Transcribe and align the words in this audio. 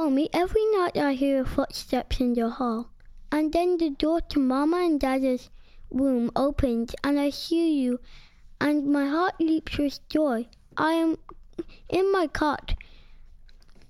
Wommy, 0.00 0.30
every 0.32 0.64
night 0.72 0.96
I 0.96 1.12
hear 1.12 1.44
footsteps 1.44 2.20
in 2.20 2.32
the 2.32 2.48
hall, 2.48 2.88
and 3.30 3.52
then 3.52 3.76
the 3.76 3.90
door 3.90 4.22
to 4.30 4.38
Mama 4.38 4.78
and 4.78 4.98
Dada's 4.98 5.50
room 5.90 6.30
opens, 6.34 6.94
and 7.04 7.20
I 7.20 7.28
hear 7.28 7.66
you, 7.66 8.00
and 8.62 8.86
my 8.86 9.06
heart 9.06 9.34
leaps 9.38 9.76
with 9.76 10.08
joy. 10.08 10.48
I 10.74 10.94
am 10.94 11.18
in 11.90 12.10
my 12.12 12.28
cot, 12.28 12.76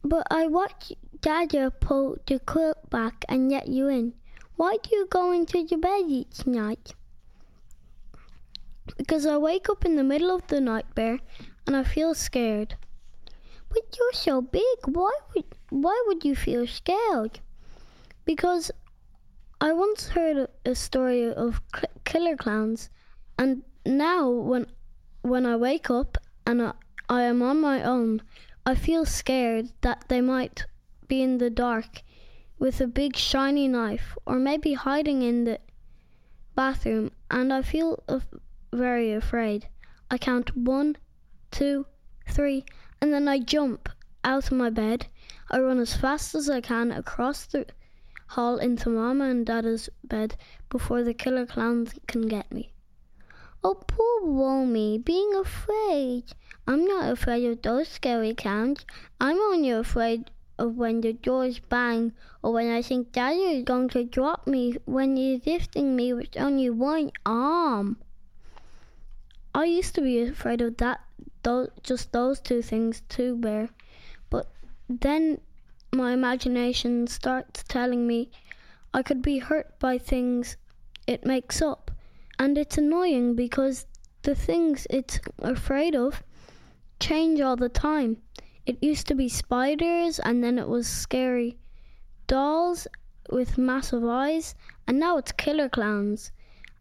but 0.02 0.26
I 0.32 0.48
watch 0.48 0.92
Dada 1.20 1.70
pull 1.70 2.16
the 2.26 2.40
quilt 2.40 2.90
back 2.90 3.24
and 3.28 3.48
let 3.48 3.68
you 3.68 3.86
in. 3.86 4.14
Why 4.56 4.78
do 4.82 4.90
you 4.90 5.06
go 5.06 5.30
into 5.30 5.64
the 5.64 5.76
bed 5.76 6.06
each 6.08 6.44
night? 6.44 6.92
Because 8.96 9.26
I 9.26 9.36
wake 9.36 9.68
up 9.70 9.84
in 9.84 9.94
the 9.94 10.02
middle 10.02 10.34
of 10.34 10.44
the 10.48 10.60
night, 10.60 10.92
Bear, 10.96 11.20
and 11.68 11.76
I 11.76 11.84
feel 11.84 12.14
scared. 12.14 12.74
But 13.68 13.96
you're 13.96 14.12
so 14.12 14.42
big. 14.42 14.78
Why 14.86 15.12
would 15.36 15.44
why 15.70 16.02
would 16.06 16.24
you 16.24 16.34
feel 16.34 16.66
scared? 16.66 17.40
Because 18.24 18.70
I 19.60 19.72
once 19.72 20.08
heard 20.08 20.48
a, 20.64 20.74
story 20.74 21.32
of 21.32 21.60
cl- 21.74 21.92
killer 22.04 22.36
clowns, 22.36 22.90
and 23.38 23.62
now 23.86 24.28
when 24.28 24.66
when 25.22 25.46
I 25.46 25.56
wake 25.56 25.90
up 25.90 26.18
and 26.46 26.60
I, 26.62 26.72
I 27.08 27.22
am 27.22 27.42
on 27.42 27.60
my 27.60 27.82
own, 27.82 28.22
I 28.66 28.74
feel 28.74 29.04
scared 29.04 29.70
that 29.82 30.06
they 30.08 30.20
might 30.20 30.66
be 31.08 31.22
in 31.22 31.38
the 31.38 31.50
dark 31.50 32.02
with 32.58 32.80
a 32.80 32.86
big 32.86 33.16
shiny 33.16 33.68
knife, 33.68 34.16
or 34.26 34.36
maybe 34.36 34.72
hiding 34.74 35.22
in 35.22 35.44
the 35.44 35.60
bathroom, 36.54 37.10
and 37.30 37.52
I 37.52 37.62
feel 37.62 38.02
af- 38.08 38.34
very 38.72 39.12
afraid. 39.12 39.68
I 40.10 40.18
count 40.18 40.56
one, 40.56 40.96
two, 41.50 41.86
three, 42.28 42.64
and 43.00 43.12
then 43.12 43.28
I 43.28 43.38
jump 43.38 43.88
out 44.24 44.46
of 44.46 44.52
my 44.52 44.70
bed. 44.70 45.06
I 45.50 45.60
run 45.60 45.78
as 45.78 45.96
fast 45.96 46.34
as 46.34 46.48
I 46.48 46.60
can 46.60 46.92
across 46.92 47.46
the 47.46 47.66
hall 48.28 48.58
into 48.58 48.88
Mama 48.88 49.24
and 49.24 49.44
Dada's 49.44 49.88
bed 50.04 50.36
before 50.68 51.02
the 51.02 51.14
killer 51.14 51.46
clowns 51.46 51.94
can 52.06 52.28
get 52.28 52.50
me. 52.52 52.72
Oh, 53.62 53.74
poor 53.74 54.22
Wommy, 54.22 55.04
being 55.04 55.34
afraid. 55.34 56.24
I'm 56.66 56.84
not 56.86 57.10
afraid 57.10 57.44
of 57.46 57.62
those 57.62 57.88
scary 57.88 58.34
clowns. 58.34 58.86
I'm 59.20 59.38
only 59.38 59.70
afraid 59.70 60.30
of 60.58 60.76
when 60.76 61.00
the 61.00 61.12
doors 61.12 61.58
bang 61.58 62.12
or 62.42 62.52
when 62.52 62.70
I 62.70 62.82
think 62.82 63.12
Dada 63.12 63.34
is 63.34 63.64
going 63.64 63.88
to 63.90 64.04
drop 64.04 64.46
me 64.46 64.76
when 64.84 65.16
he's 65.16 65.44
lifting 65.44 65.96
me 65.96 66.12
with 66.12 66.36
only 66.36 66.70
one 66.70 67.10
arm. 67.26 67.96
I 69.54 69.64
used 69.64 69.94
to 69.96 70.00
be 70.00 70.20
afraid 70.20 70.60
of 70.60 70.76
that, 70.76 71.00
those, 71.42 71.70
just 71.82 72.12
those 72.12 72.40
two 72.40 72.62
things 72.62 73.02
too, 73.08 73.36
Bear. 73.36 73.70
But 74.30 74.50
then 74.88 75.40
my 75.92 76.12
imagination 76.12 77.06
starts 77.06 77.64
telling 77.64 78.06
me 78.06 78.30
I 78.94 79.02
could 79.02 79.22
be 79.22 79.38
hurt 79.38 79.78
by 79.78 79.98
things 79.98 80.56
it 81.06 81.26
makes 81.26 81.60
up. 81.60 81.90
And 82.38 82.56
it's 82.56 82.78
annoying 82.78 83.34
because 83.34 83.86
the 84.22 84.34
things 84.34 84.86
it's 84.88 85.20
afraid 85.40 85.94
of 85.94 86.22
change 87.00 87.40
all 87.40 87.56
the 87.56 87.68
time. 87.68 88.18
It 88.66 88.82
used 88.82 89.06
to 89.08 89.14
be 89.14 89.28
spiders, 89.28 90.18
and 90.20 90.44
then 90.44 90.58
it 90.58 90.68
was 90.68 90.86
scary 90.86 91.58
dolls 92.26 92.86
with 93.30 93.58
massive 93.58 94.04
eyes, 94.04 94.54
and 94.86 95.00
now 95.00 95.16
it's 95.16 95.32
killer 95.32 95.68
clowns. 95.68 96.30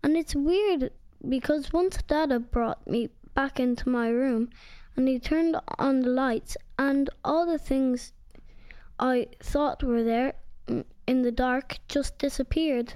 And 0.03 0.15
it's 0.15 0.35
weird 0.35 0.91
because 1.27 1.73
once 1.73 1.97
Dada 2.07 2.39
brought 2.39 2.85
me 2.87 3.09
back 3.33 3.59
into 3.59 3.89
my 3.89 4.09
room 4.09 4.49
and 4.95 5.07
he 5.07 5.19
turned 5.19 5.55
on 5.77 6.01
the 6.01 6.09
lights, 6.09 6.57
and 6.77 7.09
all 7.23 7.45
the 7.45 7.57
things 7.57 8.13
I 8.99 9.27
thought 9.41 9.83
were 9.83 10.03
there 10.03 10.33
in 11.07 11.21
the 11.21 11.31
dark 11.31 11.79
just 11.87 12.17
disappeared. 12.17 12.93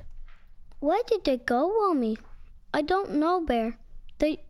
Where 0.80 1.04
did 1.08 1.24
they 1.24 1.38
go, 1.38 1.70
Wommy? 1.70 2.18
I 2.74 2.82
don't 2.82 3.16
know, 3.16 3.42
Bear. 3.42 3.78
They 4.20 4.44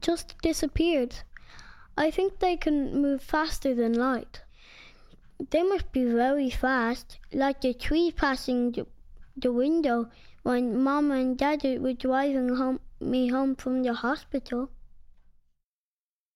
just 0.00 0.34
disappeared. 0.42 1.14
I 1.96 2.10
think 2.10 2.38
they 2.38 2.56
can 2.56 3.00
move 3.00 3.22
faster 3.22 3.74
than 3.74 3.92
light. 3.92 4.42
They 5.50 5.62
must 5.62 5.92
be 5.92 6.04
very 6.04 6.50
fast, 6.50 7.18
like 7.32 7.60
the 7.60 7.74
tree 7.74 8.10
passing 8.10 8.72
the, 8.72 8.86
the 9.36 9.52
window 9.52 10.08
when 10.42 10.82
Mama 10.82 11.14
and 11.14 11.36
Daddy 11.38 11.78
were 11.78 11.92
driving 11.92 12.56
home, 12.56 12.80
me 13.00 13.28
home 13.28 13.54
from 13.56 13.82
the 13.82 13.94
hospital. 13.94 14.70